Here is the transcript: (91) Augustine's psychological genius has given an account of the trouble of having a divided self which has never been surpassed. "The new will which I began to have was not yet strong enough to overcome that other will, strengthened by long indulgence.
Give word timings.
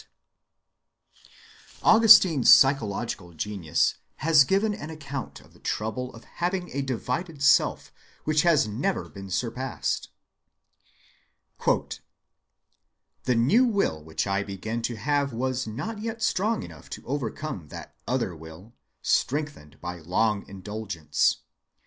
(91) 1.83 1.95
Augustine's 1.95 2.51
psychological 2.51 3.33
genius 3.33 3.97
has 4.15 4.43
given 4.45 4.73
an 4.73 4.89
account 4.89 5.39
of 5.41 5.53
the 5.53 5.59
trouble 5.59 6.11
of 6.15 6.23
having 6.23 6.71
a 6.75 6.81
divided 6.81 7.43
self 7.43 7.91
which 8.23 8.41
has 8.41 8.67
never 8.67 9.07
been 9.07 9.29
surpassed. 9.29 10.09
"The 11.67 13.35
new 13.35 13.65
will 13.65 14.03
which 14.03 14.25
I 14.25 14.41
began 14.41 14.81
to 14.81 14.95
have 14.95 15.33
was 15.33 15.67
not 15.67 15.99
yet 15.99 16.23
strong 16.23 16.63
enough 16.63 16.89
to 16.89 17.05
overcome 17.05 17.67
that 17.67 17.95
other 18.07 18.35
will, 18.35 18.73
strengthened 19.03 19.79
by 19.81 19.99
long 19.99 20.47
indulgence. 20.49 21.41